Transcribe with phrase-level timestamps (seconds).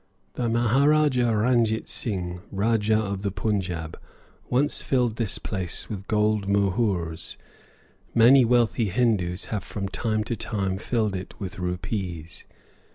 [0.33, 3.99] The Maharajah Ranjit Singh, Rajah of the Punjab,
[4.49, 7.37] once filled this place with gold mohurs;
[8.15, 12.45] many wealthy Hindoos have from time to time filled it with rupees.